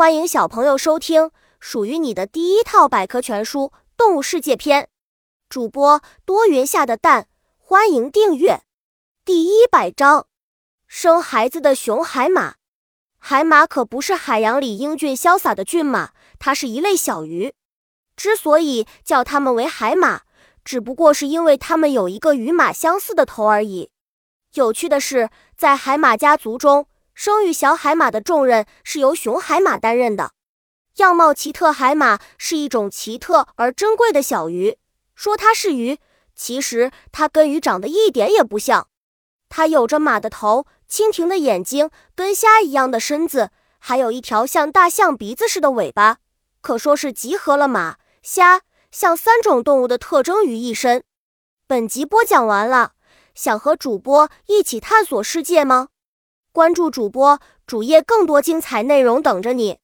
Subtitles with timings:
[0.00, 1.30] 欢迎小朋友收听
[1.60, 3.64] 属于你的第一套百科全书
[3.98, 4.88] 《动物世界》篇。
[5.50, 8.62] 主播多云下的蛋，欢迎订阅。
[9.26, 10.26] 第一百章：
[10.86, 12.54] 生孩子的熊海马。
[13.18, 17.52] 海马可不是海洋里英俊潇洒的骏马，它是一类小鱼。
[18.16, 20.22] 之所以叫它们为海马，
[20.64, 23.90] 只不过是因为它们有一个与马相似的头而已。
[24.54, 25.28] 有趣的是，
[25.58, 26.86] 在海马家族中，
[27.22, 30.30] 生育小海马的重任是由雄海马担任的。
[30.96, 34.78] 样貌奇特海马是一种奇特而珍贵的小鱼。
[35.14, 35.98] 说它是鱼，
[36.34, 38.88] 其实它跟鱼长得一点也不像。
[39.50, 46.20] 它有着马的头、蜻蜓的眼睛、跟虾一样的身子，还有一条像大象鼻子似的尾巴，
[46.62, 51.04] 可说是集合了马、虾、象三种动物的特征于一身。
[51.66, 52.92] 本集播讲完了，
[53.34, 55.88] 想和主播一起探索世界吗？
[56.52, 59.78] 关注主播主页，更多精彩内容等着你。